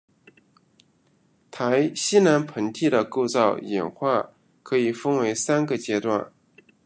[1.51, 4.31] 台西南盆地的构造演化
[4.63, 6.33] 可以分为三个阶段。